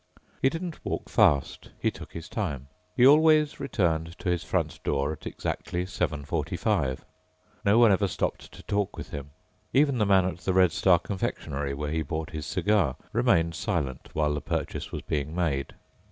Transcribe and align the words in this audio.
He 0.41 0.49
didn't 0.49 0.83
walk 0.83 1.09
fast. 1.09 1.69
He 1.79 1.91
took 1.91 2.13
his 2.13 2.27
time. 2.27 2.69
He 2.95 3.05
always 3.05 3.59
returned 3.59 4.17
to 4.17 4.29
his 4.31 4.43
front 4.43 4.81
door 4.83 5.11
at 5.11 5.27
exactly 5.27 5.85
7:45. 5.85 7.01
No 7.63 7.77
one 7.77 7.91
ever 7.91 8.07
stopped 8.07 8.51
to 8.53 8.63
talk 8.63 8.97
with 8.97 9.11
him. 9.11 9.29
Even 9.73 9.99
the 9.99 10.07
man 10.07 10.25
at 10.25 10.37
the 10.39 10.53
Red 10.53 10.71
Star 10.71 10.97
confectionery, 10.97 11.75
where 11.75 11.91
he 11.91 12.01
bought 12.01 12.31
his 12.31 12.47
cigar, 12.47 12.95
remained 13.13 13.53
silent 13.53 14.09
while 14.13 14.33
the 14.33 14.41
purchase 14.41 14.91
was 14.91 15.03
being 15.03 15.35
made. 15.35 15.75